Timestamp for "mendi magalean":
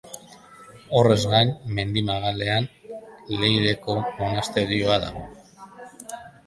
1.81-2.67